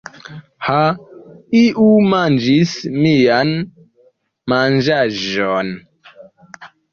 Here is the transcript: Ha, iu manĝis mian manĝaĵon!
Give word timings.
Ha, 0.67 0.77
iu 1.59 1.89
manĝis 2.13 2.71
mian 2.95 3.53
manĝaĵon! 4.55 5.71